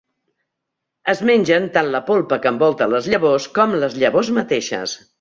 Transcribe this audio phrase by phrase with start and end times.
[1.13, 5.03] Es mengen tant la polpa que envolta les llavors com les llavors mateixes.